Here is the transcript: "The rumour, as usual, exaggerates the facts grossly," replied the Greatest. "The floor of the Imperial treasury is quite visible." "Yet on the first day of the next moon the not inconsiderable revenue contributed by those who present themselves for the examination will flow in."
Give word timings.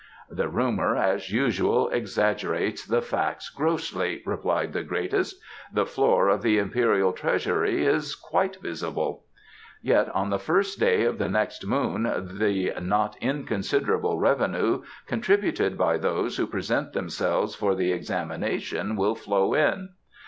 "The 0.31 0.49
rumour, 0.49 0.95
as 0.95 1.29
usual, 1.31 1.87
exaggerates 1.89 2.87
the 2.87 3.03
facts 3.03 3.51
grossly," 3.51 4.23
replied 4.25 4.73
the 4.73 4.81
Greatest. 4.81 5.39
"The 5.71 5.85
floor 5.85 6.27
of 6.27 6.41
the 6.41 6.57
Imperial 6.57 7.13
treasury 7.13 7.85
is 7.85 8.15
quite 8.15 8.55
visible." 8.63 9.25
"Yet 9.83 10.09
on 10.09 10.31
the 10.31 10.39
first 10.39 10.79
day 10.79 11.03
of 11.03 11.19
the 11.19 11.29
next 11.29 11.67
moon 11.67 12.11
the 12.39 12.73
not 12.81 13.15
inconsiderable 13.21 14.17
revenue 14.17 14.81
contributed 15.05 15.77
by 15.77 15.97
those 15.99 16.37
who 16.37 16.47
present 16.47 16.93
themselves 16.93 17.53
for 17.53 17.75
the 17.75 17.91
examination 17.91 18.95
will 18.95 19.13
flow 19.13 19.53
in." 19.53 19.89